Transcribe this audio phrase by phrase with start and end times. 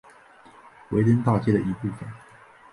[0.89, 2.09] 维登大街的一部分。